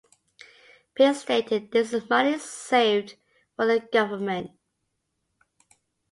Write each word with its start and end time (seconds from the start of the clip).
Pei 0.95 1.13
stated, 1.13 1.69
This 1.71 1.93
is 1.93 2.09
money 2.09 2.35
saved 2.39 3.17
for 3.55 3.67
the 3.67 3.81
government. 3.93 4.49